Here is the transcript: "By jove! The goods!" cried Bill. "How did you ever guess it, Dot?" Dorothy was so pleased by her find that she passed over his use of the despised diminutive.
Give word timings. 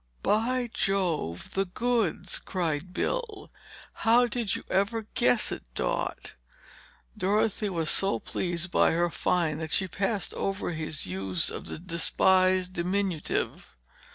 "By 0.23 0.67
jove! 0.73 1.51
The 1.53 1.65
goods!" 1.65 2.39
cried 2.39 2.91
Bill. 2.91 3.51
"How 4.01 4.25
did 4.25 4.55
you 4.55 4.63
ever 4.67 5.05
guess 5.13 5.51
it, 5.51 5.63
Dot?" 5.75 6.33
Dorothy 7.15 7.69
was 7.69 7.91
so 7.91 8.17
pleased 8.17 8.71
by 8.71 8.93
her 8.93 9.11
find 9.11 9.59
that 9.61 9.69
she 9.69 9.87
passed 9.87 10.33
over 10.33 10.71
his 10.71 11.05
use 11.05 11.51
of 11.51 11.67
the 11.67 11.77
despised 11.77 12.73
diminutive. 12.73 13.77